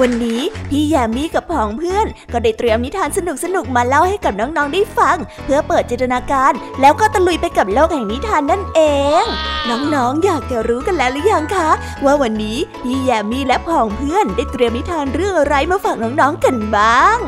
[0.00, 0.40] วันนี้
[0.70, 3.18] พี่แยมมี่กับผองเพื่อน ก็ได้เตรียมนิทานส
[3.54, 8.80] นุกๆมาเล่าให้กับน้องๆได้ฟัง เพื่อเปิดจินตนาการ แล้วก็ตะลุยไปกับโลกแห่งนิทานนั่นเอ
[9.22, 9.24] ง
[9.68, 11.70] น้องๆอยากจะรู้กันแล้วหรือยังคะ
[12.04, 17.18] ว่าวันนี้พี่แยมมี่และผองเพื่อนได้เตรียมนิทานเรื่องอะไรมาฝากน้องๆกันบ้าง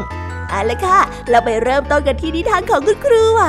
[0.50, 3.42] เอาละค่ะ เราไปเริ่มต้นกันที่นิทานของคุณครูไหว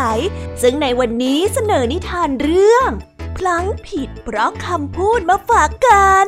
[0.61, 2.89] ซึ่งในวันนี้เสนอนิทานเรื่อง
[3.37, 6.27] พลั้งผิดเพราะคำพูดมาฝากกัน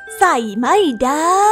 [0.23, 1.51] ใส่ไม่ได้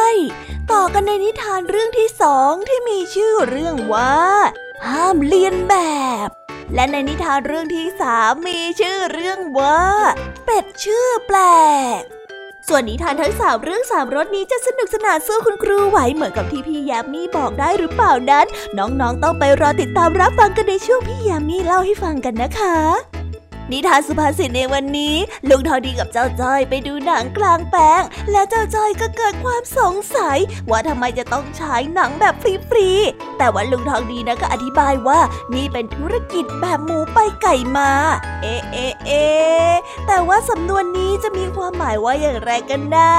[0.72, 4.16] ต่อกันในนิทานเรื่องที่สองที่มีชื่อเรื่องว่า
[4.88, 5.76] ห้ามเลียนแบ
[6.26, 6.28] บ
[6.76, 9.81] และในนิทานเรื่องที่สามมีชื่อเรื่องว่า
[10.45, 11.39] เป็ดชื่อแปล
[12.00, 12.02] ก
[12.67, 18.45] ส่วนนิทานทั้งสามเรื่องสามรสนี้จะสนุกสนานสู้คุณครูไหวเหมือนกับที่พี่ยามีบอกได้หรือเปล่านั้น
[18.78, 22.78] น้องๆต้องไปรอติดตามรับฟังกันในช่วงพี่ยามีเล่าให้ฟังกันนะคะ
[23.72, 25.16] นิทานสุภาษิตในวันนี้
[25.50, 30.38] ลุงทองดีกับเจ้าจ้อยไปดูหนังกลางแปลง และเจ้าจ้อยก็เกิดความสงสัย
[30.70, 32.36] ว่าทำไมจะต้องฉายหนังแบบ
[32.70, 35.20] ฟรีๆ แต่ว่าลุงทองดีนะก็อธิบายว่า
[35.56, 37.92] นี่เป็นธุรกิจแบบหมูไปไก่มา
[38.42, 39.76] เอะเอะเอะ
[40.08, 43.11] แต่ว่าสำนวนนี้จะมีความหมายว่าอย่างไรกันนะ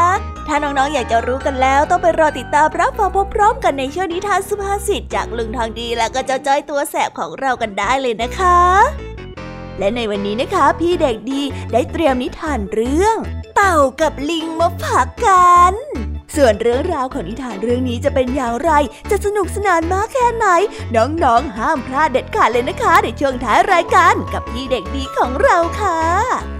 [0.46, 9.09] ถ้าน้องๆ อยากจะรู้กันแล้วต้องไปรอติดตามรับฟังพร้อมๆกันในช่วงนิทานสุภาษิตจากลุงทองดีและก็เจ้าจ้อยตัวแสบของเรากันได้เลยนะคะ
[9.80, 11.42] และในวันนี้นะคะ พี่เด็กดี
[11.72, 13.16] ได้เตรียมนิทานเรื่อง
[13.54, 15.74] เต่ากับลิงมาฝากกัน
[16.36, 18.70] ส่วนเรื่องราวของนิทานเรื่องนี้จะเป็นอย่างไร
[19.10, 20.46] จะสนุกสนานมากแค่ไหน
[20.96, 26.59] น้องๆห้ามพลาดเด็ดขาดเลยนะคะ ในช่วงท้ายรายการกับพี่เด็กดีของเราค่ะ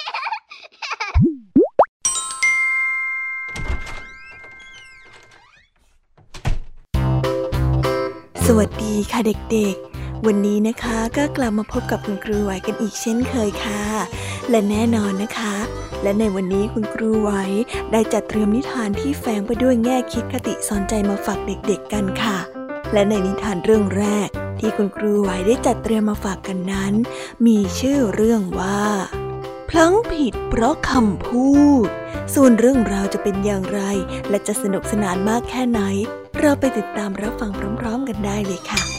[9.01, 9.21] ดีค่ะ
[9.53, 13.83] เด็กๆ วันนี้นะคะก็กลับมาพบกับคุณครูไหวกันอีกเช่นเคยค่ะ
[14.49, 15.55] และแน่นอนนะคะ
[16.03, 17.31] และในวันนี้คุณครูไหว
[17.91, 22.37] ได้จัดเตรียมนิทานที่แฝงไปด้วยแง่คิดคติสอนใจมาฝากเด็กๆกันค่ะ
[22.93, 24.27] และในนิทานเรื่องแรก
[24.59, 26.93] ที่คุณครูไหวได้จัดเตรียมมาฝากกันนั้น
[27.45, 28.83] มีชื่อเรื่องว่า
[29.69, 31.49] พลั้งผิดเพราะคำพู
[31.85, 31.87] ด
[32.33, 33.81] ส่วนเรื่องราวจะเป็นอย่างไร
[34.29, 35.81] และจะสนุกสนานมากแค่ไหน
[36.39, 38.90] เราไปติดตามรับฟังพร้อม ๆ กันได้เลยค่ะ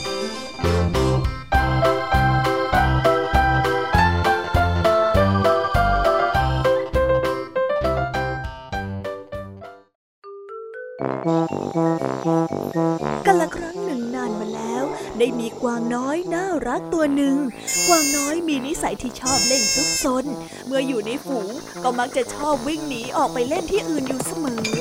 [13.26, 14.84] กันละครั้งหนึ่งนานมาแล้ว
[15.19, 17.37] ได้มีกวางน้อยน่ารักตัวหนึ่ง
[17.88, 20.25] กวางน้อยมีนิสัยที่ชอบเล่นซุกซน
[20.66, 21.50] เมื่ออยู่ในฝูง
[21.82, 24.71] ก็มักจะชอบวิ่งหนีออกไปเล่นที่อื่นอยู่เสมอ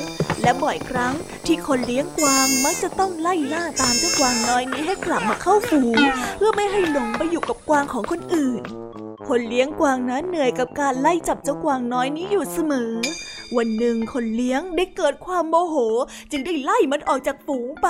[0.44, 1.14] และบ่อยครั้ง
[1.46, 6.00] ที่คนเลี้ยงกวางมักจะต้องไล่ล่าตามเจ้ากวางน้อยนี้ให้กลับมาเข้าฝูง
[6.38, 8.64] เพื่อไม่ให้หลงไปอยู่กับกวางของคนอื่น
[9.28, 12.92] คนเลี้ยงกวางนั้นเหนื่อยกับการไล่จับเจ้ากวางน้อยนี้อยู่เสมอ
[13.58, 15.76] วันหนึ่งคนเลี้ยงได้เกิดความโมโห
[16.32, 17.90] จึงได้ไล่มันออกจากฝูงไป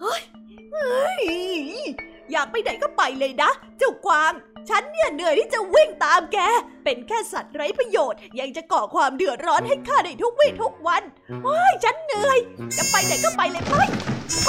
[0.00, 0.22] เฮ้ย
[0.72, 1.22] เฮ้ย
[2.32, 4.32] อยากไปไหนก็ไปเลยนะ เจ้ากวาง
[4.68, 6.38] ฉันเนี่ยเหนื่อยที่จะวิ่งตามแก
[6.84, 11.02] เป็นแค่สัตว์ไร้ประโยชน์ ยังจะก่อความเดือดร้อนให้ข้าได้ทุกวี่ทุกวัน
[11.46, 12.38] ว้ายฉันเหนื่อย
[12.76, 13.74] จะไปไหนก็ไปเลยไป
[14.44, 14.48] ไป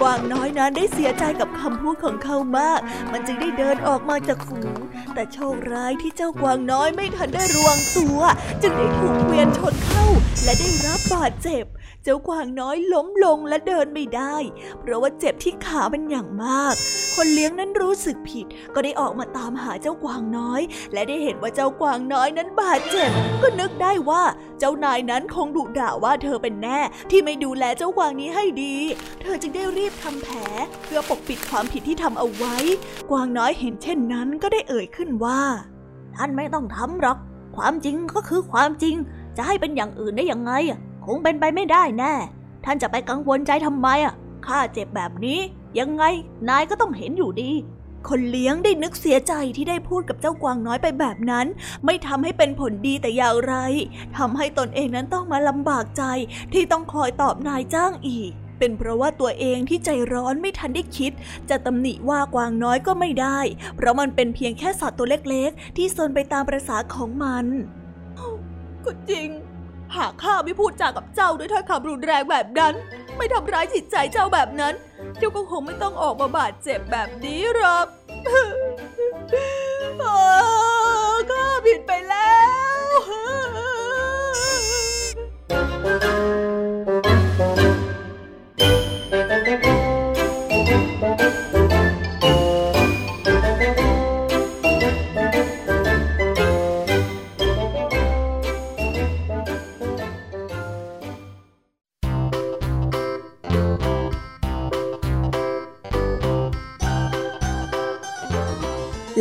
[0.00, 2.80] กวางน้อยนั้นได้เสียใจกับคำพูดของเขามาก
[3.12, 4.78] มันจึงได้เดินออกมาจากฝูง
[5.14, 8.20] แต่โชคร้ายที่เจ้ากวางน้อยไม่ทันได้รวงตัว
[8.62, 10.06] จึงได้ถูกเกวียนชนเข้า
[10.44, 11.64] และได้รับบาดเจ็บ
[12.02, 14.36] เจ้ากวางน้อยล้มลงและเดินไม่ได้
[14.80, 16.74] เพราะว่าเจ็บที่ขาเป็นอย่างมาก
[17.14, 20.60] คนเลี้ยงนั้นรู้สึกผิด ก็ได้ออกมาตามหาเจ้ากวางน้อย
[20.92, 23.10] และได้เห็นว่าเจ้ากวางน้อยนั้นบาดเจ็บ
[23.42, 24.22] ก็นึกได้ว่า
[24.58, 26.80] เจ้านายนั้นคงดุด่าว่าเธอเป็นแน่
[27.10, 28.76] ที่ไม่ดูแลเจ้ากวางนี้ให้ดี
[29.22, 30.36] เธอจึงได้รีบทำแผล
[30.84, 32.56] เพื่อปกปิดความผิดที่ทำเอาไว้
[33.10, 35.40] กวางน้อยเห็นเช่นนั้นก็ได้เอ่ยขึ้นว่า
[36.16, 37.18] ท่านไม่ต้องทำหรอก
[37.56, 38.94] ความจริงก็คือความจริง
[39.36, 40.52] จะให้เป็นอย่างอื่นได้ยังไง
[41.06, 42.14] คงเป็นไปไม่ได้แน่
[42.64, 44.14] ท่านจะไปกังวลใจทำไมอะ
[44.46, 45.40] ข้าเจ็บแบบนี้
[45.78, 46.04] ยังไง
[46.48, 47.52] นายก็ต้องเห็นอยู่ดี
[48.08, 51.46] คนเลี้ยงได้นึกเสียใจที่ได้พูดกับเจ้ากวางน้อยไปแบบนั้น
[51.84, 53.54] ไม่ทำให้เป็นผลดีแต่อย่างไร
[54.16, 56.04] ทำให้ตนเองนั้นต้องมาลำบากใจ
[56.52, 61.12] ที่ต้องคอยตอบนายจ้างอีกเป็นเพราะว่าตัวเองที่ใจร้อนไม่ทันได้คิด
[61.50, 63.38] จะตำหนิว่ากวางน้อยก็ไม่ได้
[63.76, 67.46] เพราะมันเป็นเพียงแค่สัตว์ตัวเล็กๆ ที่ซนไปตามประษาของมัน
[68.84, 69.28] ก็จริง
[69.96, 72.74] หากข้าไม่พูดจากับเจ้าด้วยถ้อยคำรุนแรงแบบนั้น
[73.18, 74.74] ไม่ทำร้ายจิตใจเจ้าแบบนั้น
[75.18, 77.86] เจ้าก็คงไม่ต้องออกมาบาดเจ็บแบบนี้หรอก
[81.30, 82.53] ข้าผิดไปแล้ว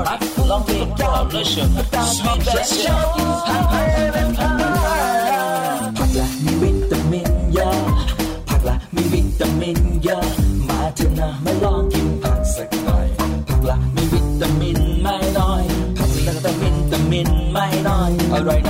[0.00, 1.68] Lord, long to the coalition,
[2.08, 2.88] sweet blessing.
[5.98, 7.68] Pagla mi vitamin ya,
[8.48, 10.16] pagla mi vitamin ya,
[10.68, 13.06] มาเถอะนะมาลองกินผักสักหน่อย
[13.48, 15.64] ผักละมีวิตามินไม่น้อย
[15.96, 18.69] ผักมีวิตามินวิตามินไม่น้อยอร่อยน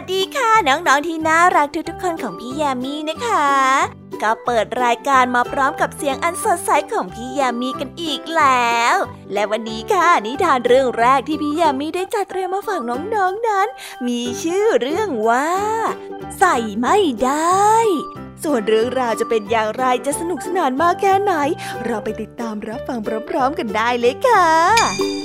[0.00, 3.48] วัสดีค่ะน้องๆที่น่ารักทุกๆคนของพี่ยามีนะคะ
[4.22, 8.96] ก็เปิดรายการมาพร้อมกับเสียงอันสดใสของพี่ยามีกันอีกแล้ว
[9.32, 12.98] และวันนี้ค่ะนิทานเรื่องแรกที่พี่ยามีได้จัดเตรียมมาฝากน้อ
[13.30, 13.68] งๆนนั้น
[14.06, 15.48] มีชื่อเรื่องว่า
[16.38, 17.72] ใส่ไม่ได้
[18.44, 21.32] ส่วนเรื่องราวจะเป็นอย่างไรจะสนุกสนานมากแค่ไหน
[21.84, 22.98] เราไปติดตามรับฟัง
[23.30, 25.17] พร้อมๆกันได้เลยค่ะ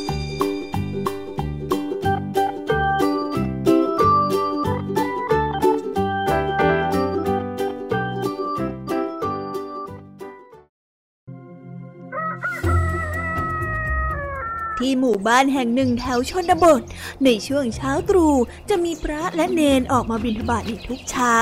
[14.79, 16.81] ที่หมู่บ้านแห่งหนึ่งแถวชนบท
[17.23, 18.35] ในช่วงเช้าตรู่
[18.69, 21.35] จะมีพระและเนนออกมาบิณฑบาตในทุกเช้า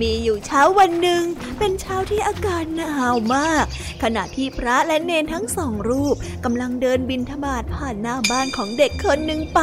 [0.00, 1.22] มีอยู่เช้าวันหนึ่ง
[1.58, 3.64] เป็นเช้าที่อากาศหนาวมาก
[4.02, 9.60] ขณะที่พระและเนนทั้งสองรูปกำลังเดินบิณฑบาตผ่านหน้าบ้านของเด็กคนหนึ่งไป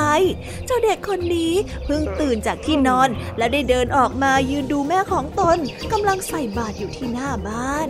[0.66, 1.54] เจ้าเด็กคนนี้
[1.86, 5.58] เพิ่งตื่นจากที่นอน และได้เดินออกมายืนดูแม่ของตน
[5.92, 7.90] กำลังใส่บาตรอยู่ที่หน้าบ้าน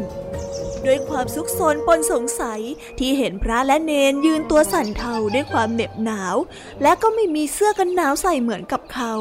[0.88, 2.62] ด้วยความซุกซนปนสงสัย
[3.00, 6.36] ที่เห็นพระและเนนยืนตัวสั่นเทาด้วยความเหน็บหนาว
[6.82, 9.14] และก็ไม่มีเสื้อกันหนาวใส่เหมือนกับเขา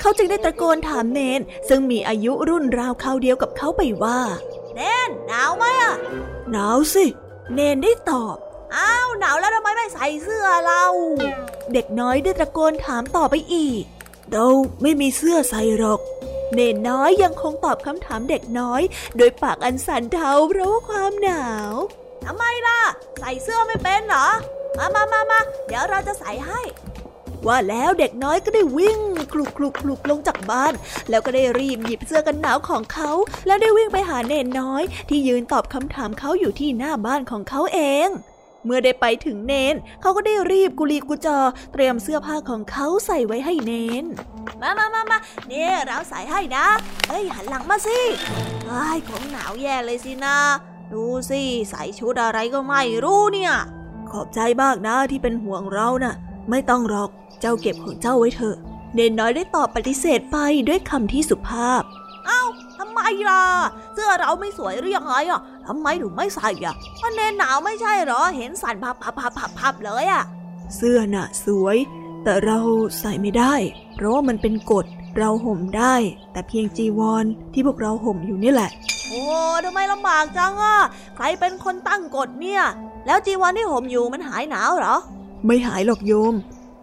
[0.00, 4.20] เขาจึงได้ตะโกนถามเนน ซึ่งมีอายุรุ่นราวเขาเดียวกับเขาไปว่า
[4.74, 5.94] เนนหนาวไหมอะ
[6.50, 7.06] หนาวสิ
[7.54, 8.36] เนนได้ตอบ
[8.76, 10.84] อ้าวหนาวแล้วทำไมไม่ใส่เสื้อเรา
[11.72, 13.82] เด็กน้อยได้ตะโกนถามต่อไปอีก
[14.32, 14.46] เรา
[14.82, 16.00] ไม่มีเสื้อใส่หรอก
[16.54, 18.82] เนนน้อยยังคงตอบคำถามเด็กน้อย
[19.16, 21.72] โดยปากอันสั่นเทาเพราะว่าความหนาว
[22.24, 22.80] ทำไมล่ะ
[23.18, 24.28] ใส่เสื้อไม่เป็นเหรอ
[24.78, 26.60] มามามามาเดี๋ยวเราจะใส่ให้
[27.46, 28.98] ว่าแล้วเด็กน้อยก็ได้วิ่ง
[29.32, 30.72] คลุกคลุกคลุกลงจากบ้าน
[31.10, 33.10] แล้วก็ได้รีบหยิบเสื้อกันหนาวของเขา
[33.46, 38.08] แล้วได้วิ่งไปหาเนนน้อย ที่ยืนตอบคำถามเขาอยู่ที่หน้าบ้านของเขาเอง
[38.64, 41.38] เมื่อได้ไปถึงเนน เขาก็ได้รีบกุลีกุจอ
[41.72, 44.04] เตรียมเสื้อผ้าของเขาใส่ไว้ให้เนน
[44.60, 45.18] มามามามา
[45.48, 46.66] เนี่ยเราใส่ให้นะ
[47.08, 47.98] เฮ้ยหันหลังมาสิ
[48.66, 50.36] ไอ้ของหนาวแย่เลยสินะ
[50.92, 53.54] ดูสิใส่ชุดอะไรก็ไม่รู้เนี่ย
[54.10, 56.14] ขอบใจมากนะที่เป็นห่วงเรานะ่ะ
[56.50, 58.56] ไม่ต้องหรอก เจ้าเก็บของเจ้าไว้เถอะ
[58.94, 60.36] เนนน้อยได้ตอบปฏิเสธไป
[60.68, 61.82] ด้วยคำที่สุภาพ
[62.26, 62.42] เอ้า
[62.76, 63.44] ทำไมล่ะ
[63.94, 70.24] เสื้อเราไม่สวยหรือยังไงอะ ทำไมถึงไม่ใส่อะมันเนนหนาวไม่ใช่หรอ เห็นสั่นพับพับพับพับพับเลยอะ
[70.76, 71.76] เสื้อน่ะ สวย
[72.24, 72.58] แต่เรา
[73.00, 73.54] ใส่ไม่ได้
[73.94, 74.86] เพราะว่ามันเป็นกฎ
[75.18, 75.94] เราห่มได้
[76.32, 78.70] แต่เพียงจีวรที่พวกเราห่มอยู่นี่แหละ
[79.08, 79.22] โอ้
[79.64, 80.78] ทำไมลำบากจังอะ
[81.16, 82.62] ใครเป็นคนตั้งกฎเนี่ย
[83.06, 84.96] แล้วจีวรที่ห่มอยู่มันหายหนาวเหรอ
[85.46, 86.34] ไม่หายหรอกโยม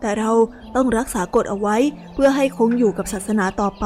[0.01, 0.31] แต่เรา
[0.75, 1.75] ต้องรักษากฎเอาไว้
[2.13, 3.85] เพื่อให้คงอยู่กับศาสนาต่อไป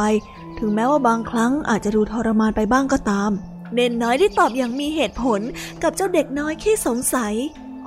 [0.59, 3.31] ถึงแม้ว่าบางครั้งอาจจะดูทรมานไปบ้างก็ตาม
[3.73, 5.41] เนนน้อยได้ตอบอย่างมีเหตุผล
[5.83, 7.33] กับเจ้าเด็กน้อยขี้สงสัย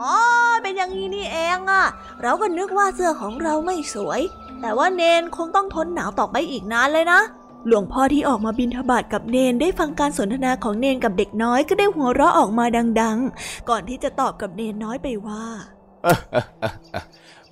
[0.00, 0.14] อ๋อ
[0.62, 1.84] เป็นอย่างนี้นี่เองอะ
[2.22, 4.20] เราก็นึกว่าเสื้อของเราไม่สวย
[4.60, 7.20] แต่ว่าเนนคงต้องทนหนาวต่อไปอีกนานเลยนะ
[7.66, 12.64] หลวงพ่อที่ออกมาบินทบาทกับเนนได้ฟังการสนทนาของเนนกับเด็กน้อยก็ได้หัวเราะออกมา
[13.00, 15.44] ดัง ๆ ก่อนที่จะตอบกับเนนน้อยไปว่า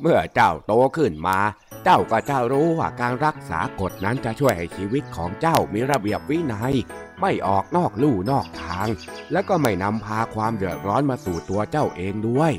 [0.01, 1.39] เมื่อเจ้าโตขึ้นมา
[1.85, 6.75] เจ้าก็จะรู้ว่าการรักษากฎนั้นจะช่วยให้ชีวิตของเจ้ามีระเบียบวินัย
[7.21, 8.89] ไม่ออกนอกลู่นอกทาง
[9.33, 12.53] และก็ไม่นำพาความเดือดร้อนมาสู่ตัวเจ้าเองด้วย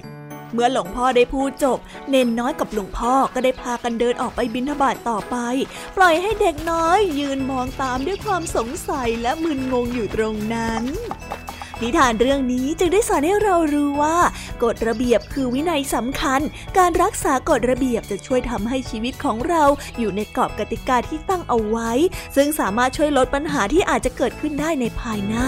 [0.53, 1.79] เมื่อหลวงพ่อได้พูดจบ
[2.09, 5.35] เนนน้อยกับหลวงพ่อก็ได้พากันเดินออกไปบิณฑบาตต่อไป
[5.95, 10.83] ปล่อยให้เด็กน้อยยืนมองตามด้วยความสงสัยและมึนงงอยู่ตรงนั้น
[11.83, 14.17] นิทานเรื่องนี้จึงได้สอนให้เรารู้ว่า
[14.63, 16.41] กฎระเบียบคือวินัยสำคัญ
[16.77, 19.63] การรักษากฎระเบียบจะช่วยทำให้ชีวิตของเรา
[19.99, 21.91] อยู่ในกรอบกติกาที่ตั้งเอาไว้
[22.35, 25.47] ซึ่งสามารถช่วยลดปัญหาที่อาจจะเกิดขึ้นได้ในภายหน้า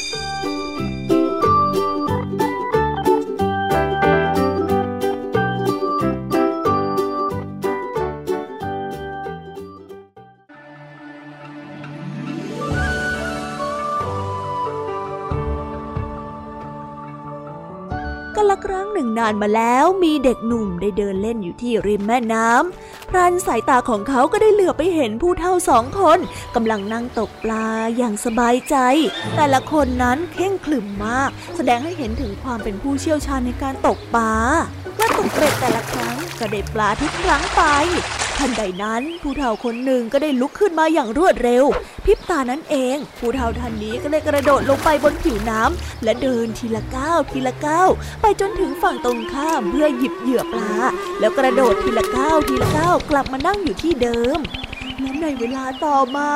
[18.65, 26.19] ครั้งหนึ่งนานมาแล้วมีเด็กหนุ่มได้เดินเล่นอยู่ที่ริมแม่น้ำพรานสายตาของเขาก็ได้เหลือไปเห็นผู้เฒ่าสองคน
[26.55, 28.75] กำลังนั่งตกปลาอย่างสบายใจ
[29.35, 34.33] แต่ละคนนั้นเข่งขลึมมาก แสดงให้เห็นถึงความเป็นผู้เชี่ยวชาญในการตกปลา
[34.97, 37.61] และตกเบ็ดแต่ละครั้งก็ได้ปลาทุกครั้งไป
[38.41, 41.65] ทันใดนั้นผู้เฒ่าคนหนึ่งก็ได้ลุกขึ้นมาอย่างรวดเร็ว
[42.05, 47.89] พริบตานั้นเองผู้เฒ่าท่านนี้ก็เลยกระโดดลงไปบนผิวน้ำและเดินทีละก้าวทีละก้าว
[48.21, 50.73] ไปจนถึงฝั่งตรงข้ามเพื่อหยิบเหยื่อปลา
[51.19, 54.39] แล้วกระโดดทีละก้าวทีละก้าวกลับมานั่งอยู่ที่เดิม
[55.01, 56.29] และในเวลาต่อมา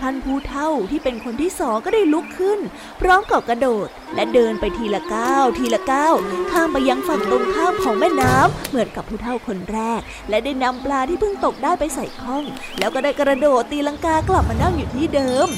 [0.00, 2.60] ท่านผู้เฒ่าที่เป็นคนที่สองก็ได้ลุกขึ้น
[3.00, 6.14] พร้อมกับกระโดด และเดินไปทีละก้าวทีละก้าว
[6.50, 12.44] ข้ามไปยังฝั่งตรงข้ามของแม่น้ำเหมือนกับผู้เฒ่าคนแรก และได้นำปลาที่เพิ่งตกได้ไปใส่ข้อง
[12.78, 15.48] แล้วก็ได้กระโดดตีลังกากลับมานั่งอยู่ที่เดิม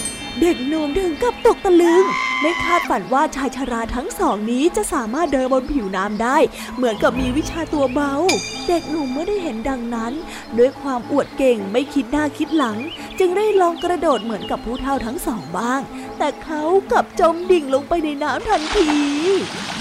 [0.41, 2.05] เด็กหนุ่มถึงกับตกตะลึง
[2.41, 6.38] ไม่คาดฝันว่าชายชราทั้งสองนี้จะสามารถเดินบนผิวน้ำได้
[6.76, 8.12] เหมือนกับมีวิชาตัวเบา
[8.69, 10.12] เด็กหนุ่มเมื่อได้เห็นดังนั้น
[10.59, 12.79] ด้วยความอวดเก่งไม่คิดหน้าคิดหลัง
[13.19, 15.81] จึงได้ลองกระโดดเหมือนกับผู้เฒ่าทั้งสองบ้าง
[16.19, 18.88] แต่เขากลับจมดิ่งลงไปในน้ำทันที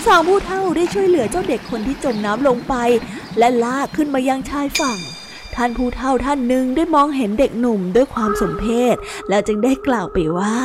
[0.05, 2.75] สองผู้เฒ่าได้ช่วยเหลือเจ้าเด็กคนที่จมน้ำลงไป
[3.37, 4.99] และลากขึ้นมายังชายฝั่ง
[5.55, 8.95] ท่านผู้เฒ่าท่านหนึ่งได้มองเห็นเด็กหนุ่มด้วยความสมเพช
[9.29, 10.57] แล้วจึงได้กล่าวไปว่า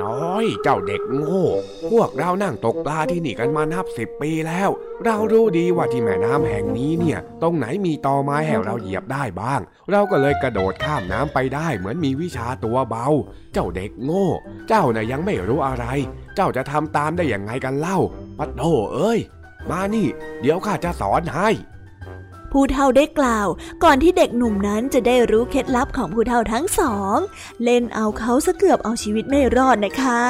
[0.00, 1.46] น้อยเจ้าเด็กโง่
[1.90, 4.68] พวกเรานั่งตกปลาที่นี่กันมานับสิบปีแล้ว
[5.04, 13.06] เรารู้ดีว่าที่แม่น้ำแห่งนี้เนี่ย ตรงไหนมีตอไม้ให้เราเหยียบได้บ้าง เราก็เลยกระโดดข้ามน้ำไปได้เหมือนมีวิชาตัวเบา
[13.52, 14.28] เจ้าเด็กโง่
[14.68, 15.84] เจ้าน่ะยังไม่รู้อะไร
[16.36, 17.98] เจ้าจะทำตามได้อย่างไงกันเล่า
[18.38, 18.62] ปัดโธ
[18.94, 19.20] เอ้ย
[19.70, 20.06] มานี่
[20.40, 21.50] เดี๋ยวข้าจะสอนให้
[22.52, 23.48] ผู้เฒ่าได้กล่าว
[23.84, 27.16] ก่อนที่เด็กหนุ่มนั้นจะได้รู้เคล็ดลับของผู้เฒ่าทั้งสอง
[27.64, 30.22] เล่นเอาเขาสะเกือบเอาชีวิตไม่รอดนะคะ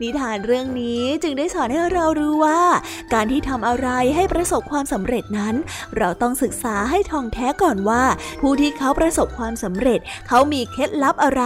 [0.00, 2.60] นิทานเรื่องนี้จึงได้สอนให้เรารู้ว่า
[3.14, 5.54] การที่ทำอะไรให้ประสบความสำเร็จนั้น
[5.96, 8.04] เราต้องศึกษาให้ท่องแท้ก่อนว่า
[8.40, 11.44] ผู้ที่เขาประสบความสำเร็จ เขามีเคล็ดลับอะไร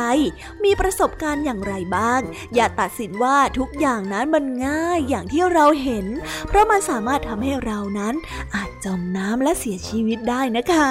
[0.65, 2.21] มีประสบการณ์อย่างไรบ้าง
[2.55, 6.07] อย่าตัดสินว่าทุกอย่างนั้นมันง่ายอย่างที่เราเห็น
[6.49, 8.15] เพราะมันสามารถทำให้เรานั้น
[8.55, 10.91] อาจจมน้ำและเสียชีวิตชีวิตได้นะคะ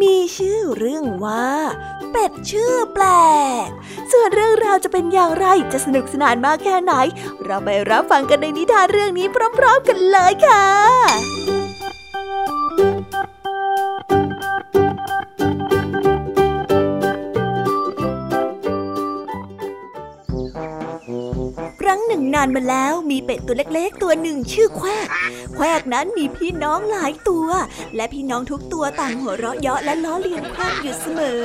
[0.00, 1.48] มีชื่อเรื่องว่า
[2.10, 3.04] เป็ดชื่อแปล
[3.66, 3.68] ก
[4.12, 6.92] ส่วนเรื่องราวจะเป็นอย่างไรจะสนุกสนานมากแค่ไหน
[7.44, 9.26] เราไปรับฟังกันในนิทานเรื่องนี้
[9.58, 10.66] พร้อม ๆ กันเลยค่ะ
[22.10, 25.08] หนึ่งนานมาแล้วมีเป็ดตัวเล็กๆ ตัวหนึ่งชื่อแควก
[25.54, 27.48] แควกนั้นมีพี่น้องหลายตัว
[27.96, 31.42] และพี่น้องทุกตัวต่างหัวเราะเยาะและล้อเลียนแควกอยู่เสมอ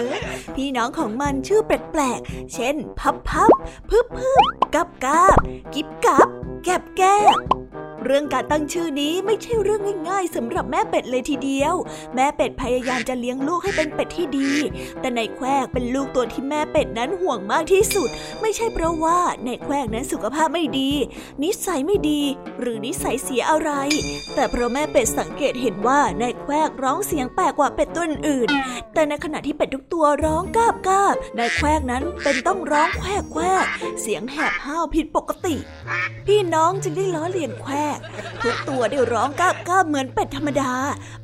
[0.55, 3.51] พี่น้องของมันชื่อแปลกๆ เช่น พับพับ
[3.89, 4.43] พึบพึบ
[4.75, 5.37] กับกาบ
[5.73, 6.27] กิบกับ
[6.63, 7.01] แกบแก
[7.35, 7.54] บ
[8.05, 11.75] เรื่องการตั้งชื่อนี้ไม่ใช่เรื่องง่ายๆสำหรับแม่เป็ดเลยทีเดียว
[12.15, 14.51] แม่เป็ดพยายามจะเลี้ยงลูกให้เป็นเป็ดที่ดี
[14.99, 18.09] แต่ในแควกเป็นลูกตัวที่แม่เป็ดนั้นห่วงมากที่สุด
[18.41, 20.91] ไม่ใช่เพราะว่าในแควกนั้นสุขภาพไม่ดี
[21.43, 22.21] นิสัยไม่ดี
[22.59, 23.71] หรือนิสัยเสียอะไร
[24.35, 28.49] แต่เพราะแม่เป็ดสังเกตเห็นว่าในแควกร้องเสียงแปลกกว่าเป็ดตัวอื่น
[28.93, 33.65] แต่ในขณะที่เป็ดทุกตัวร้องกาบกาบในแควกนั้นเป็นต้องร้องแควกแควก
[34.01, 35.55] เสียงแหบห้าวผิดปกติ
[36.27, 37.94] พี่น้องจึงได้ล้อเลียนแควก
[38.43, 40.71] ทุกตัวได้ร้องก้าบก้าบเหมือนเป็ดธรรมดา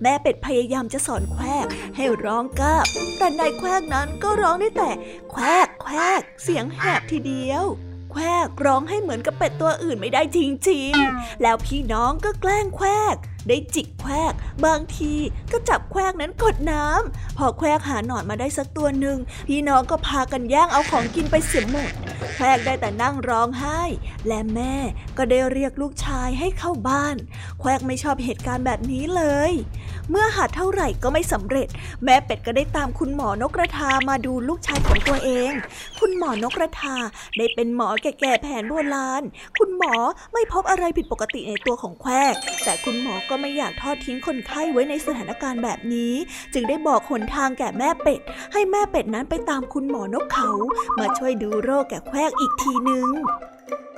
[0.02, 2.86] แม่เป็ดพยายามจะสอนแควก ให้ร้องก้าบ
[3.18, 4.90] แต่นายแควกนั้นก็ร้องได้แต่
[5.30, 7.66] แควกแควกเสียงแหบทีเดียว
[8.12, 13.15] แควกร้องให้เหมือนกับเป็ดตัวอื่นไม่ได้จริงๆ แล้วพี่น้องก็แกล้งแควก
[13.47, 14.34] ได้จิกแควก
[14.65, 15.13] บางที
[15.52, 21.91] ก็จับแควกนั้นกดน้ำพอแควกหาหนอนมาได้สักตัวหนึ่งพี่น้องก็พากันย่างเอาของกินไปเสียหมด
[22.36, 23.82] แควกได้แต่นั่งร้องไห้
[24.28, 24.76] และแม่
[25.17, 27.15] ก็ได้เรียกลูกชายให้เข้าบ้าน
[27.60, 29.54] แควกไม่ชอบเหตุการณ์แบบนี้เลย
[30.12, 31.67] เมื่อหาเท่าไหร่ก็ไม่สำเร็จ
[32.04, 35.52] แม่เป็ดก็ได้ตามคุณหมอนกกระทามาดูลูกชายของตัวเอง
[36.00, 36.95] คุณหมอนกกระทา
[37.38, 39.24] ได้เป็นหมอแก่ๆแผนโบราณ
[39.58, 39.93] คุณหมอ
[40.34, 46.13] ไม่พบอะไรผิดปกติในตัวของแควก แต่คุณหมอก็ไม่อยากทอดทิ้งคนไข้ไว้ในสถานการณ์แบบนี้
[46.54, 48.21] จึงได้บอกหนทางแก่แม่เป็ด
[48.54, 50.52] ให้แม่เป็ดนั้นไปตามคุณหมอนกเขา
[51.00, 53.08] มาช่วยดูโรคแก่แควกอีกทีนึง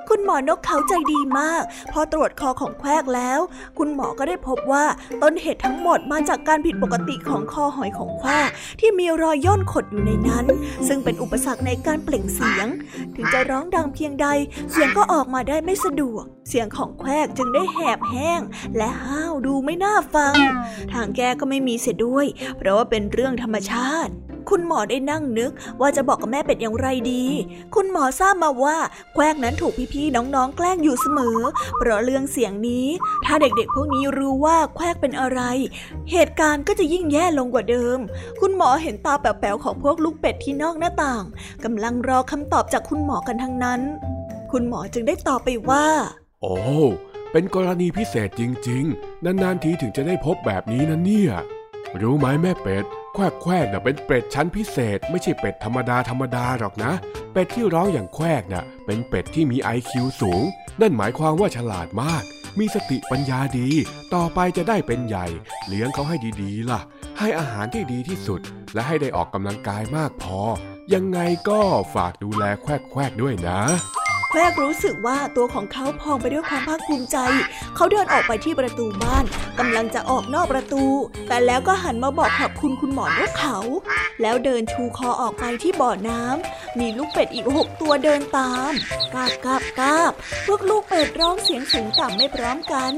[0.09, 3.39] คุณหมอนกเขาใจดีมาก พอตรวจคอของแควกแล้ว
[3.77, 4.85] คุณหมอก็ได้พบว่า
[5.21, 10.45] ต้นเหตุทั้งหมดมาจากการผิดปกติของคอหอยของแควกที่มีรอยย่นขดอยู่ในนั้น
[10.87, 12.67] ซึ่งเป็นอุปสรรคในการเปล่งเสียง
[13.15, 14.27] ถึงจะร้องดังเพียงใด
[14.71, 18.41] เสียงก็ออกมาได้ไม่สะดวก เสียงของแควกจึงได้แหบแห้ง
[18.77, 20.35] และห้าวดูไม่น่าฟัง
[20.93, 22.25] ทางแก้ก็ไม่มีเสียด้วย
[22.57, 24.13] เพราะว่าเป็นเรื่องธรรมชาติ
[24.49, 27.25] คุณหมอได้นั่งนึกว่าจะบอกกับแม่เป็ดอย่างไรดี
[27.75, 28.77] คุณหมอทราบมาว่า
[29.13, 31.39] แควกนั้นถูกพี่ๆน้องๆแกล้งอยู่เสมอ
[31.77, 32.87] เพราะเรื่องเสียงนี้
[33.25, 35.39] ถ้าเด็กๆ พวกนี้รู้ว่าแควกเป็นอะไร
[36.11, 37.99] เหตุการณ์ก็จะยิ่งแย่ลงกว่าเดิม
[38.39, 41.23] คุณหมอเห็นตาแป๋วๆของพวกลูกเป็ดที่นอกหน้าต่าง
[41.63, 43.81] กำลังรอคำตอบจากคุณหมอกันทั้งนั้น
[44.51, 45.85] คุณหมอจึงได้ตอบไปว่า
[46.41, 46.55] โอ้
[47.31, 51.31] เป็นกรณีพิเศษจริงๆ นานๆทีถึงจะได้พบแบบนี้นะเนี่ย
[52.01, 56.93] รู้ไหมแม่เป็ด แควกแควกน่ะเป็นเป็ดชั้นพิเศษ ไม่ใช่เป็ดธรรมดาธรรมดาหรอกนะ
[57.33, 60.43] เป็ดที่ร้องอย่างแควกน่ะเป็นเป็ดที่มีไอคิวสูง
[60.81, 62.23] นั่นหมายความว่าฉลาดมาก
[62.59, 63.69] มีสติปัญญาดี
[64.13, 65.27] ต่อไปจะได้เป็นใหญ่
[65.67, 66.81] เลี้ยงเขาให้ดีๆ ล่ะ
[67.19, 68.41] ให้อาหารที่ดีที่สุด
[68.73, 70.39] และให้ได้ออกกำลังกายมากพอ
[70.93, 71.61] ยังไงก็
[71.95, 73.59] ฝากดูแลแควกแควกด้วยนะ
[74.35, 77.17] แควกรู้สึกว่าตัวของเขาพองไปด้วยความภาคภูมิใจ
[77.75, 79.25] เขาเดินออกไปที่ประตูบ้าน
[79.59, 80.85] กำลังจะออกนอกประตู
[81.27, 83.57] แต่แล้วก็หันมาบอกขอบคุณคุณหมอนกเขา
[84.21, 88.71] แล้วเดินชูคอออกไปที่บ่อน้ำมีลูกเป็ดอีกหกตัวเดินตาม
[89.13, 90.11] กาบกาบกาบ
[90.45, 92.93] พวกลูกเป็ดร้องเสียงสูงต่ำไม่พร้อมกัน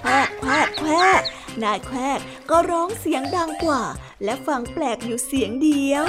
[0.00, 1.22] แควแควแควก
[1.62, 2.18] นายแควก
[2.50, 3.82] ก็ร้องเสียงดังกว่า
[4.24, 6.04] และฟังแปลกอยู่เสียงเดียว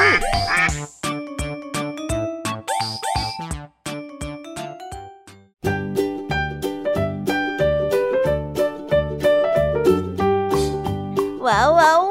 [11.46, 12.11] ว้าวว้าวว้าว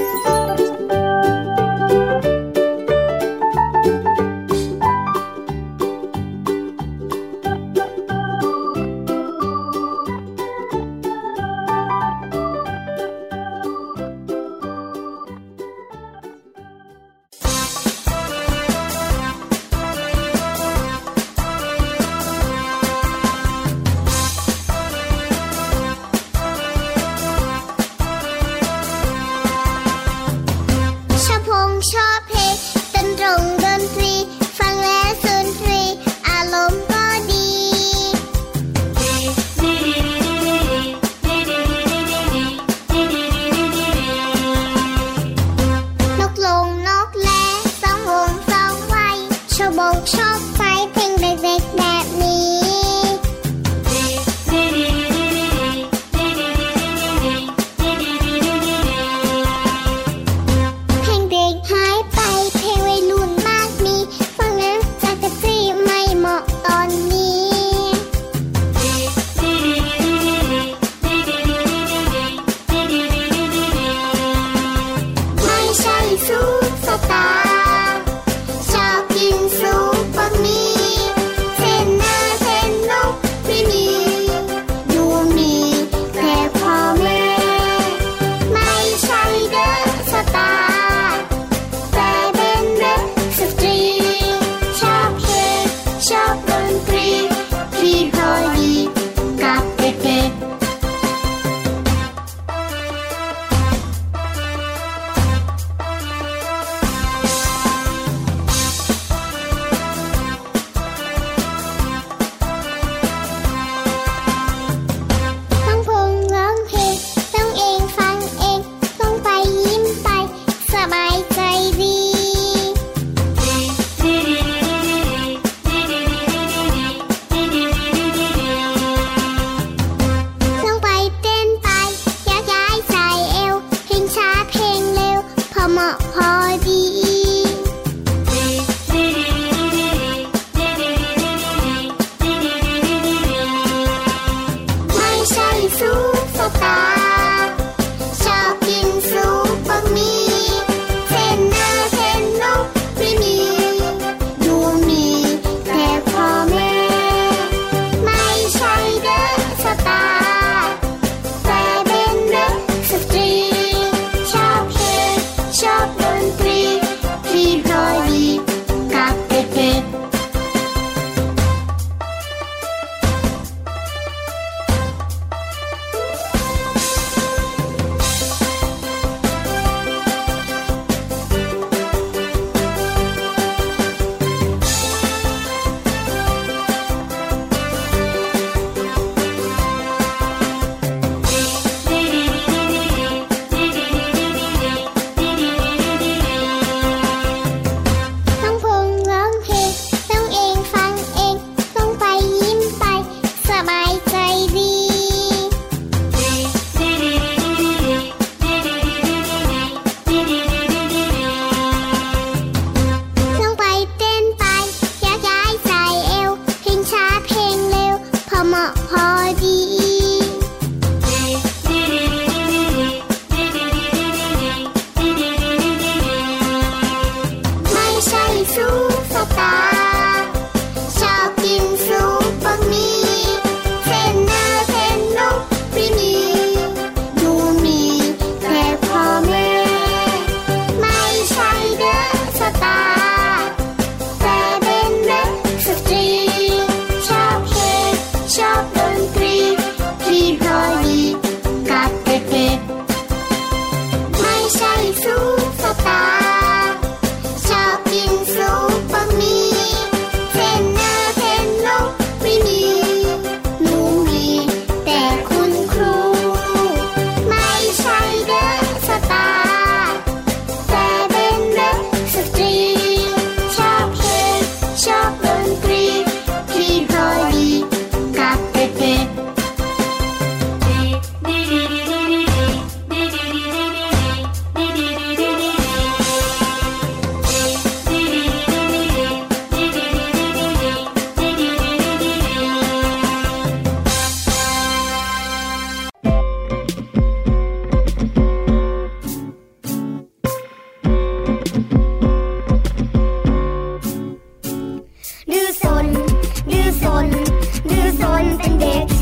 [308.43, 309.00] and dance.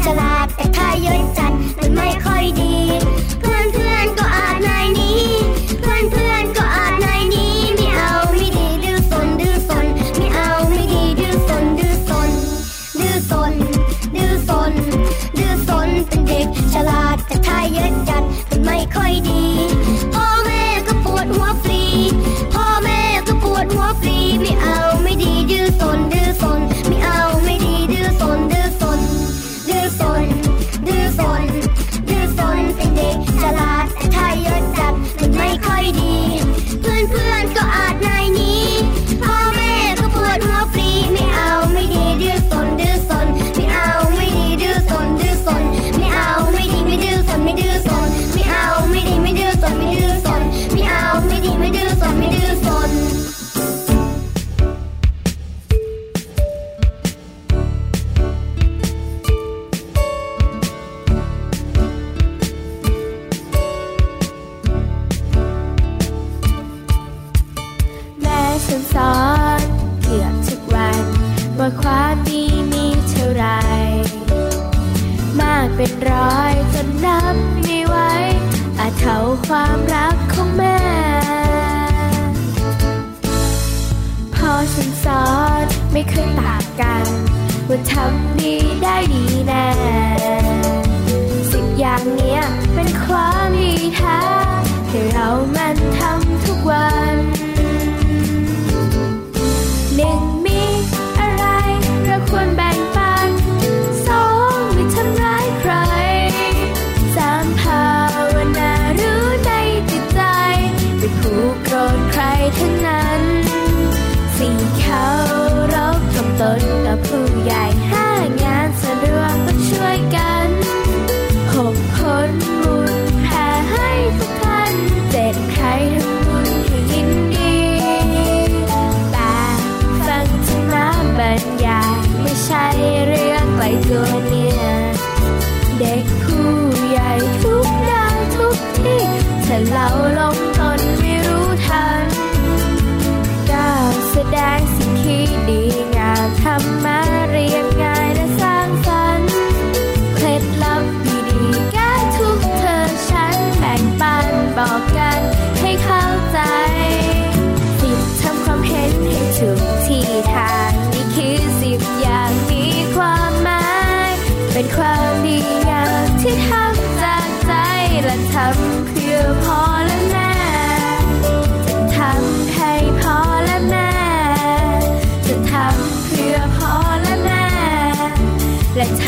[116.59, 117.88] นกับผู้ใหญ่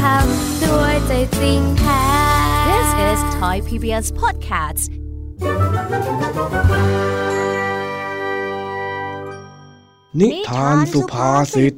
[0.02, 2.04] ทำด้วยใจจริงแท้
[2.70, 4.90] This is Thai PBS Podcast
[10.20, 11.74] นิทานสุภาษิต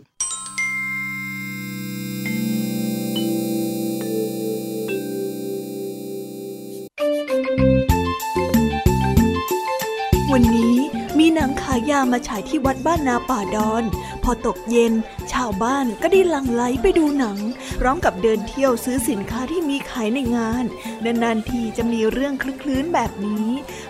[10.31, 10.75] วันนี้
[11.19, 13.83] มีหนังขายยามาฉายที่วัดบ้านนาป่าดอน
[14.23, 14.93] พอตกเย็น
[15.31, 17.37] ชาวบ้านก็ได้หลั่งไหลไปดูหนัง
[17.72, 20.65] พ ร้อมกับเดินเที่ยวซื้อสินค้าที่มีขายในงาน
[21.05, 23.49] นานๆทีจะมีเรื่องคลึกคลื้นแบบนี้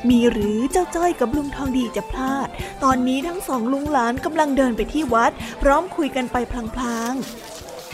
[0.10, 2.48] มีหรือเจ้าจ้อยกับลุงทองดีจะพลาด
[2.84, 6.38] ตอนนี้ทั้งสองลุงหลานกำลังเดินไปที่วัด พร้อมคุยกันไป
[6.76, 7.14] พลาง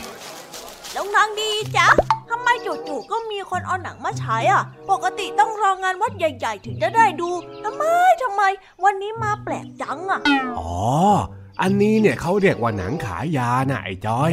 [0.08, 1.88] ๆลุงทองดีจ๊ะ
[2.30, 7.30] ทำไมจู่ๆก็มีคนเอาหนังมาฉายอะ ปกติต้องรองานวัดใหญ่ ๆ ถึงจะได้ดู
[7.64, 7.84] ทำไม
[8.22, 8.42] ทำไม
[8.84, 10.20] วันนี้มาแปลกจังอะ
[10.58, 10.74] อ๋อ
[11.60, 14.32] อันนี้เนี่ยเขาเรียกว่าหนังขายยานะไอ้จอย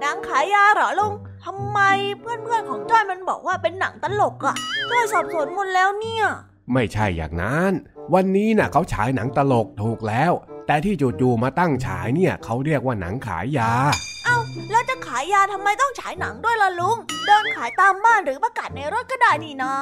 [0.00, 1.80] หนังขายยาเหรอลุงทำไม
[2.20, 4.56] เพื่อนๆของจ้อยมันบอกว่าเป็นหนังตลกอะ
[4.90, 6.24] จ้อยสับสนหมดแล้วเนี่ย
[6.72, 7.72] ไม่ใช่อย่างนั้น
[8.14, 10.32] วันนี้น่ะเขาฉายหนังตลกถูกแล้ว
[10.66, 13.72] แต่ที่จู่ๆมาตั้งฉายเนี่ยเขาเรียกว่าหนังขายยา
[14.24, 14.36] เอ้า
[14.70, 19.74] แล้วจะขายยาทำไมต้องฉายหนังด้วยล่ะลุง เดินขายตามบ้านหรือประกาศในรถก็ได้นี่นะ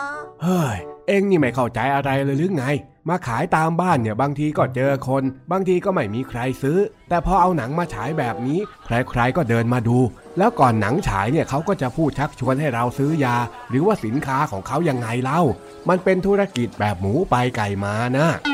[0.42, 0.76] เฮ้ย
[1.08, 2.64] เอ็งนี่ไม่เข้าใจอะไรเลยหรือไง
[3.08, 9.98] มาขายตามบ้านเนี่ยบางทีก็เจอคน บางทีก็ไม่มีใครซื้อ แต่พอเอาหนังมาฉายแบบนี้ ใครๆก็เดินมาดู
[10.38, 13.36] แล้วก่อนหนังฉายเนี่ยเขาก็จะพูดชักชวนให้เราซื้อยา
[13.68, 15.40] หรือว่าสินค้าของเขายังไงเล่า
[15.88, 18.53] มันเป็นธุรกิจแบบหมูไปไก่มานะโอ้ยเพิ่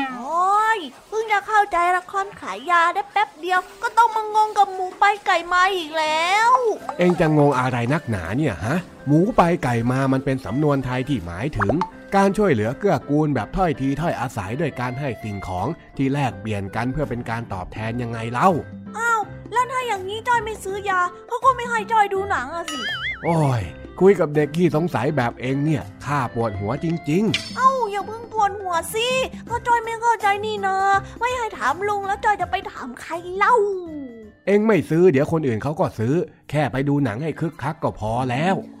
[1.31, 6.51] จะเข้าใจละครขายยาได้แป๊บเดียว ก็ต้องมางงกับหมูไปไก่มาอีกแล้ว
[6.99, 11.73] เองจะงงอะไรนักหนาเนี่ยฮะ หมูไปไก่มามันเป็นสำนวนไทยที่หมายถึง
[12.17, 18.49] การช่วยเหลือเกื้อกูลแบบถ้อยทีถ้อยอาศัยด้วยการให้สิ่งของที่แลกเปลี่ยนกันเพื่อเป็นการตอบแทนยังไงเล่า
[18.97, 19.21] อ้าว
[19.51, 22.79] แล้วถ้าอย่างนี้จ้อยไม่ซื้อยาเขาก็ไม่ให้จ้อยดูหนังอะสิ
[23.23, 23.61] โอ้ย
[23.99, 27.23] คุยกับเด็กขี้สงสัยแบบเองเนี่ยข้าปวดหัวจริง
[27.57, 29.07] เอ้าอย่าเพิ่งปวดหัวสิ
[29.49, 30.77] ก็จ้อยไม่เข้าใจนี่นะ
[31.19, 36.13] ไม่ให้ถามลุงแล้วจ้อยจะไปถามใครเล่าๆเองไม่ซื้อเดี๋ยวคนอื่นเขาก็ซื้อ
[36.49, 38.55] แค่ไปดูหนังให้คึกคักก็พอแล้ว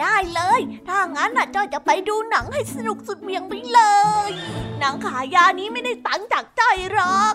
[0.00, 3.80] ได้เลย ถ้างั้นน่ะจ้อยจะไปดูหนังให้สนุกสุดเวียงไปเล
[4.28, 4.30] ย
[4.78, 7.34] หนังขายยานี้ไม่ได้ตังค์จากจ้อยหรอก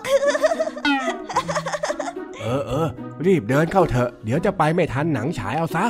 [2.40, 2.88] เออเออ
[3.26, 5.86] รีบเดินเข้าเถอะ เดี๋ยวจะไปไม่ทันหนังฉายเอาซะ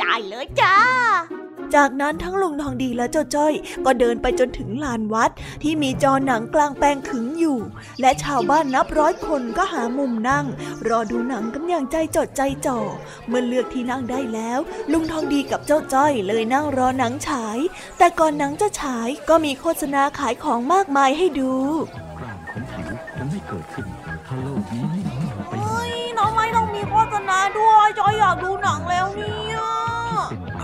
[0.00, 0.76] ได้เลยจ้า
[1.76, 3.52] จากนั้นทั้งลุงทองดีและเจ้าจ้อย
[3.84, 5.30] ก็เดินไปจนถึงลานวัด
[5.62, 7.58] ที่มีจอหนังกลางแปลงขึงอยู่
[8.00, 10.46] และชาวบ้านนับร้อยคนก็หามุมนั่ง
[10.88, 12.78] รอดูหนังกันอย่างใจจดใจจ่อ
[13.28, 14.58] เมื่อเลือกที่นั่งได้แล้ว
[14.92, 17.58] ลุงทองดีกับเจ้าจ้อยเลยนั่งรอหนังฉาย
[17.98, 21.52] แต่ก่อนหนังจะฉายก็มีโฆษณาขายของมากมายให้ดู
[22.22, 23.86] ร่างของผิวจะไม่เกิดขึ้น
[24.26, 29.55] ถ้าโลกนี้ไม่หายไปเฮ้ยน้องไม่ต้องมีโฆษณาด้วยจอยอยากดูหนังแล้วเนี่ย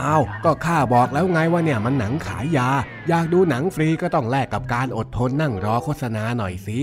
[0.02, 2.68] อ้าว ก็ข้าบอกแล้วไงว่าเนี่ยมันหนังขายยา
[3.08, 6.80] อยากดูหนังฟรีก็ต้องแลกกับการอดทนนั่งรอโฆษณาหน่อยสิ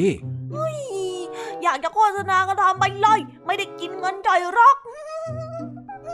[1.64, 4.76] อยากจะโฆษณาก็ทำไปเลย ไม่ได้กินเงินจอยหรอก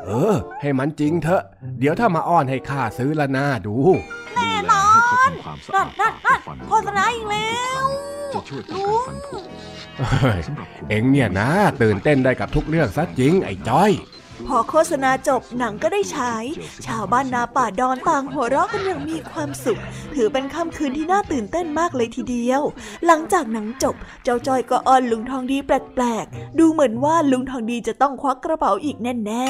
[0.06, 1.43] เออ ให้มันจริงเถอะ
[1.80, 3.76] เดี๋ยวถ้ามาอ้อนให้ข้าซื้อละหน้าดู
[4.36, 4.88] แน่นอ
[5.28, 5.30] น
[5.74, 6.39] นั่นนั่นนั่น
[6.70, 7.84] โฆษณาอีกแล้ว
[8.34, 9.38] จะช่วยป้องกันฟันผุ
[9.97, 11.49] เฮ้ยสำหรับคุณเอ็งเนี่ยนะ
[11.82, 13.91] ตื่นเต้นได้กับทุกเรื่องซะจริงไอ้จ้อย
[14.48, 16.46] พอโฆษณาจบหนังก็ได้ฉาย
[16.86, 19.80] ชาวบ้านนาป่าดอนต่างหัวเราะกันอย่างมีความสุข
[20.16, 22.62] ถือเป็นค่ำคืนที่น่าตื่นเต้นมากเลยทีเดียว
[23.06, 29.46] หลังจากหนังจบ เจ้าจอยก็อ้อนลุงทองดีแปลกๆ ดูเหมือนว่าลุงทองดีจะต้องควักกระเป๋าอีกแน่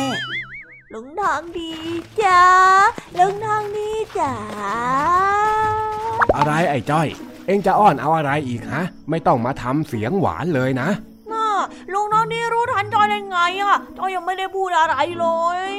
[0.46, 1.72] ๆ ลุงทองดี
[2.22, 2.44] จ้า
[3.20, 4.34] ลุงทองดีจ้า
[6.36, 7.08] อะไรไอ้จ้อย
[7.48, 10.90] เอ็งจะอ้อนเอาอะไรอีกฮะ ไม่ต้องมาทำเสียงหวานเลยนะ
[11.94, 15.28] ลุงน้องนี่รู้ทันจอยได้ไงอะจอยยังไม่ได้พูดอะไรเล
[15.74, 15.76] ย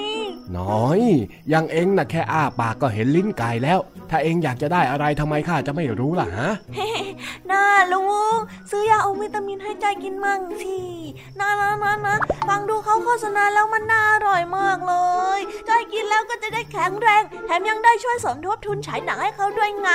[0.58, 1.00] น้อย
[1.50, 3.78] อยังเอ็งน่ะแค่อ้าปากก็เห็นลิ้นไก่แล้ว
[4.10, 6.50] ถ้าเอ็งอยากจะได้อะไรทำไมข้าจะไม่รู้ล่ะฮะ
[7.50, 8.04] น่าลุง
[8.70, 10.78] ซื้อยาอมวิตามินให้จอยกินมั่งสิ
[11.38, 12.16] น่านะนะนะ
[12.48, 14.94] ฟังดูเขาโฆษณาแล้วมันน่าอร่อยมากเล
[15.38, 19.90] ยจอยกินแล้วก็จะได้แข็งแรง แถมยังได้ช่วยสมทบทุนฉายหนังให้เขาด้วยไง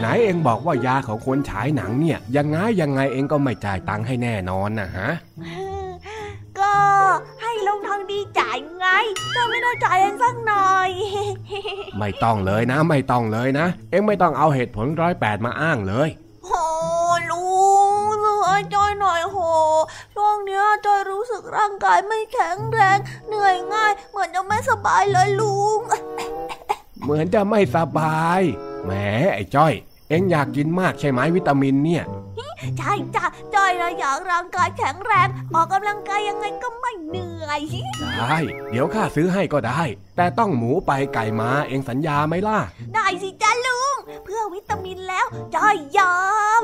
[0.00, 5.10] ไหนเอ็งบอกว่ายาของคนฉายหนังเนี่ยยังไงยังไงเอ็งก็ไม่จ่ายตังค์ให้แน่นอนนะฮะ
[6.58, 6.74] ก็
[7.42, 8.86] ให้ลุงทองดีจ่ายไง
[9.36, 10.90] ก็ไม่ได้จ่ายเองสักหน่อย
[11.98, 16.27] ไม่ต้องเลยนะ ไม่ต้องเลยนะ เอ็งไม่ต้องเอาเหตุผลร้อยแปดมาอ้างเลยโอ้ลุงช่
[18.58, 19.38] วยจอยหน่อยโห
[20.14, 25.80] ช่วงเนี้ยจอยรู้สึกร่างกายไม่แข็งแรง เหนื่อยง่าย เหมือนจะไม่สบายเลยลุง
[27.02, 28.40] เหมือนจะไม่สบาย
[28.84, 28.92] แหม
[29.34, 29.72] ไอ้จ้อย
[30.10, 32.04] เอ็งอยากกินมากใช่ไหมวิตามินเนี่ย
[32.78, 37.60] ใช่จ้ะจอยนะอยากร่างกายแข็งแรง ออกกำลังกายยังไงก็ไม่เหนื่อย
[38.18, 38.38] ได้
[38.70, 39.82] เดี๋ยวข้าซื้อให้ก็ได้
[40.16, 42.58] แต่ต้องหมูไปไก่มาเอ็งสัญญาไหมล่ะ
[42.94, 46.16] ได้สิจ้าลุง เพื่อวิตามินแล้วจอยยอ
[46.60, 46.62] ม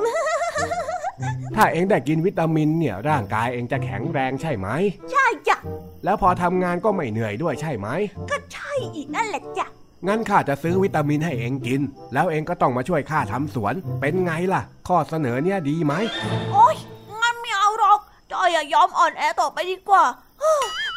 [1.57, 4.69] ถ้าเอ็งได้กินวิตามินเนี่ยร่างกายเอ็งจะแข็งแรงใช่ไหม
[5.11, 5.57] ใช่จ้ะ
[6.05, 7.89] แล้วพอทำงานก็ไม่เหนื่อยด้วยใช่ไหม
[8.31, 9.67] ก็ใช่อีกนั่นแหละจ้ะ
[10.09, 11.81] งั้นข้าจะซื้อวิตามินให้เอ็งกิน
[12.15, 15.95] แล้วเอ็งก็ต้องมาช่วยข้าทำสวน เป็นไงล่ะ ข้อเสนอเนี่ยดีไหม
[16.53, 16.77] โอ๊ย
[17.21, 18.01] งั้นไม่เอาหรอก
[18.33, 20.05] จอยอะยอมอ่อนแอต่อไปดีกว่า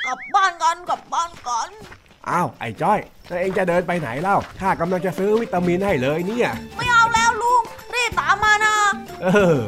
[0.06, 1.70] กลับบ้านกันกลับบ้านกัน
[2.30, 7.62] อ้าวไอ้จ้อยแล้วเอ็งจะเดินไปไหนเล่าข้ากำลังจะซื้อวิตามินให้เลยเนี่ย ไม่เอาแล้วลุง
[7.94, 8.78] รีบตามมานะ
[9.24, 9.28] เอ
[9.58, 9.60] อ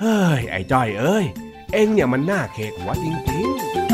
[0.00, 1.24] เฮ้ยไอ้จ้อยเอ้ย
[1.72, 3.93] เอ็งเนี่ยมันน่าเขกหัวจริงๆ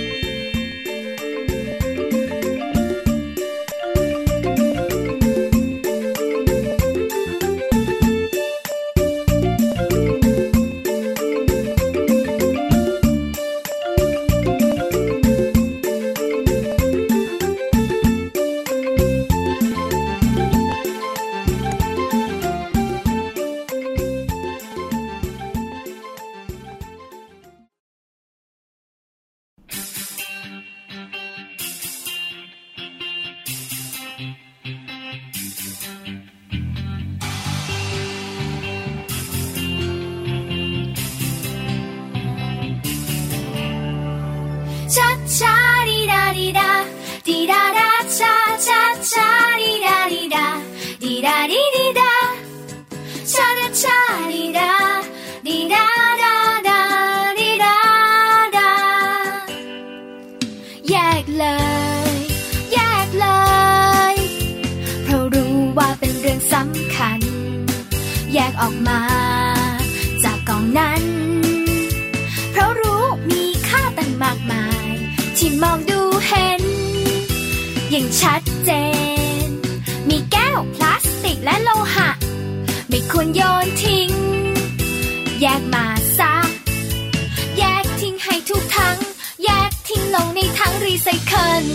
[88.49, 88.97] ทุกทั้ง
[89.43, 91.65] แยกทิ้งลงในถังรีไซเคิล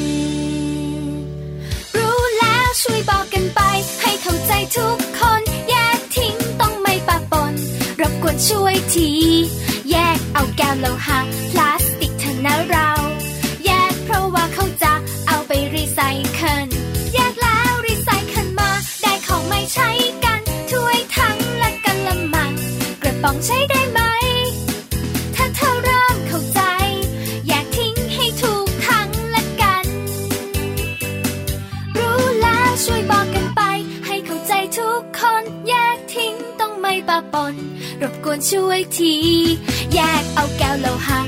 [1.97, 3.61] รู้แล้วช่วยบอกกันไป
[4.03, 7.53] ให้เข้าใจทุกคน แยกทิ้งต้องไม่ปะปน
[8.01, 9.11] รบกวนช่วยที
[9.91, 11.19] แยกเอาแก้วโลหะ
[11.51, 12.91] พลาสติกเถอะนะเรา
[13.65, 14.93] แยกเพราะว่าเขาจะ
[15.29, 16.01] เอาไปรีไซ
[16.35, 16.69] เคิล
[17.15, 18.71] แยกแล้วรีไซเคิลมา
[19.03, 19.91] ได้ของไม่ใช้
[20.25, 20.41] กัน
[20.71, 22.53] ถ้วยทั้งและกันละมัง
[23.03, 23.81] กระป๋องใช้ได้
[38.27, 39.15] กวนช่วยที
[39.95, 41.26] แยกเอาแก้วโลหะ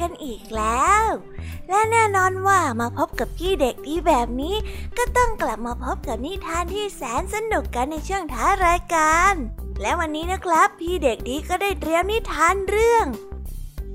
[0.00, 1.04] กันอีกแล้ว
[1.68, 4.56] และแน่นอนว่ามาพบกับพี่เด็กดีแบบนี้
[4.96, 9.34] ก็ต้องกลับมาพบกับนิทานที่แสนสนุกกันในช่วงท้ายรายการ
[9.80, 13.06] และวันนี้นะครับ พี่เด็กดีก็ได้เตรียมนิทานเรื่อง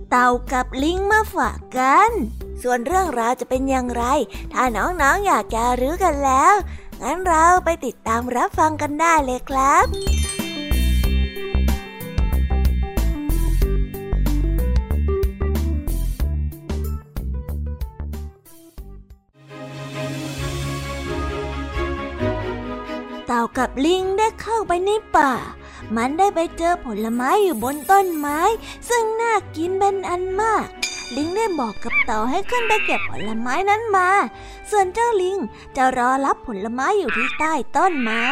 [0.10, 2.12] เต่ากับลิงมาฝากกัน
[2.62, 4.04] ส่วนเรื่องราวจะเป็นอย่างไร
[4.54, 6.54] ถ้าน้องๆอยากจะรู้กันแล้ว
[7.02, 25.32] งั้นเราไปติดตามรับฟังกันได้เลยครับากับลิงได้เข้าไปในป่า
[25.96, 28.40] มันได้ไปเจอผลไม้อยู่บนต้นไม้
[28.90, 30.68] ซึ่งน่ากินเป็นอันมาก
[31.16, 34.10] ลิงได้บอกกับเต่าให้ขึ้นไปเก็บผลไม้นั้นมา
[34.72, 35.38] ส่วนเจ้าลิง
[35.76, 38.26] จะรอรับผลไม้อยู่ที่ใต้ต้นไม้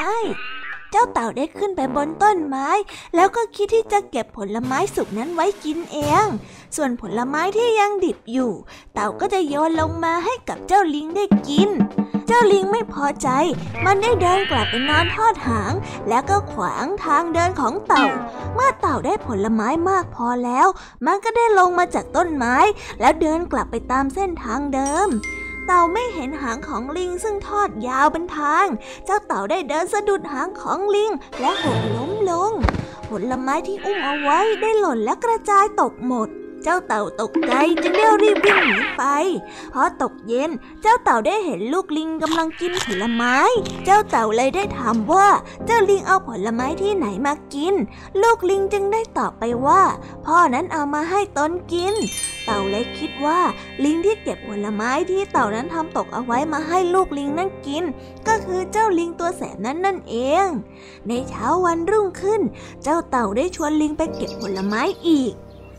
[0.91, 2.67] เจ้าเต่าได้ขึ้นไปบนต้นไม้
[3.15, 6.27] แล้วก็คิดที่จะเก็บผลไม้สุกนั้นไว้กินเอง
[6.75, 8.51] ส่วนผลไม้ที่ยังดิบอยู่
[8.93, 11.69] เต่าก็จะโยนลงมาให้กับเจ้าลิงได้กิน
[12.27, 13.29] เจ้าลิงไม่พอใจ
[13.85, 15.73] มันได้เดินกลับไปนอนทอดหาง
[16.09, 18.05] แล้วก็ขวางทางเดินของเต่า
[18.53, 20.67] เมื่อเต่าได้ผลไม้มากพอแล้ว
[21.05, 22.55] มันก็ได้ลงมาจากต้นไม้
[22.99, 25.07] แล้วเดินกลับไปตามเส้นทางเดิม
[25.65, 28.65] เต่าไม่เห็นหางของลิงซึ่งทอดยาวเป็นทาง
[29.05, 32.51] เจ้าเต่าได้เดินสะดุดหางของลิงและหกล้มลง
[33.09, 36.29] ผลไม้ที่อุ้มเอาไว้ได้หล่นและกระจายตกหมด
[36.63, 37.53] เจ้าเต่าตกใจ
[37.83, 39.03] จึงได้รีบวิ่งหนีไป
[39.73, 40.51] พอตกเย็น
[40.81, 43.35] เจ้าเต่าได้เห็นลูกลิงกำลังกินผลไม้
[43.85, 45.27] เจ้าเต่าเลยได้ถามว่า
[45.65, 47.75] เจ้าลิงเอาผลไม้ที่ไหนมากิน
[48.21, 49.81] ลูกลิงจึงได้ตอบไปว่า
[50.25, 51.93] พ่อนั้นเอามาให้ตนกิน
[52.45, 53.39] เต่าเลยคิดว่า
[53.83, 57.83] ลิงที่เก็บผลไม้ที่เต่านั้นทำตกเอาไว้มาให้ลูกลิงนั่นกิน
[58.27, 60.45] ก็คือเจ้าลิงตัวแสบนั้นนั่นเอง
[61.07, 62.41] ในเช้าวันรุ่งขึ้น
[62.83, 65.33] เจ้าเต่าได้ชวนลิงไปเก็บผลไม้อีก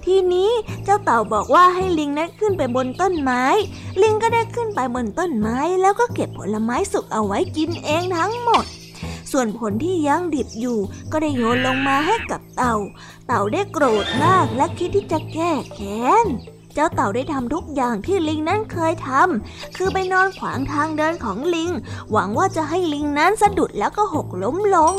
[0.04, 0.50] ทีนี้
[0.84, 3.44] เจ้าเต่าบอกว่าให้ลิงนั้นขึ้นไปบนต้นไม้
[4.02, 8.64] ลิงก็ได้ขึ้นไปบนต้นไม้ แล้วก็เก็บผลไม้สุกเอาไว้กินเองทั้งหมด
[9.32, 10.78] ส่วนผลที่ยังดิบอยู่
[11.12, 12.74] ก็ได้โยนลงมาให้กับเต่า
[13.26, 16.26] เต่าได้โกรธมากและคิดที่จะแก้แค้น
[16.74, 21.70] เจ้าเต่าได้ทำทุกอย่างที่ลิงนั้นเคยทำ คือไปนอนขวางทางเดินของลิง
[22.10, 24.94] หวังว่าจะให้ลิงนั้นสะดุดแล้วก็หกล้มลง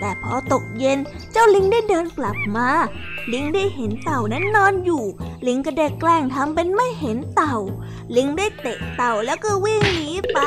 [0.00, 0.98] แต่พอตกเย็น
[1.32, 2.68] เจ้าลิงได้เดินกลับมา
[3.32, 5.04] ลิงได้เห็นเต่านั้นนอนอยู่
[5.46, 7.56] ลิงก็ได้แกล้งทำเป็นไม่เห็นเต่า
[8.16, 10.38] ลิงได้เตะเต่าแล้วก็วิ่งหนีไป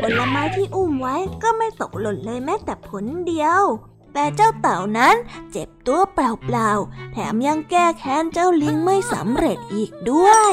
[0.00, 3.62] ผลไม้ที่อุ้มไว้ก็ไม่ตกหล่นเลยแม้แต่ผลเดียว
[4.14, 5.14] แต่เจ้าเต่านั้น
[5.50, 6.18] เจ็บตัวเป
[6.54, 10.52] ล่าๆ แถมยังแก้แค้นเจ้าลิงไม่สำเร็จอีกด้วย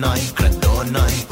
[0.00, 1.31] หน่อยกระโดดหน่อย